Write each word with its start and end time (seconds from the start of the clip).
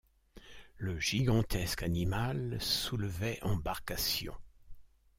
Le 0.77 0.99
gigantesque 0.99 1.83
animal 1.83 2.57
soulevait 2.59 3.37
embarcation. 3.43 4.33